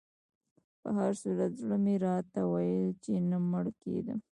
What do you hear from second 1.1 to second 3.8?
صورت زړه مې راته ویل چې نه مړ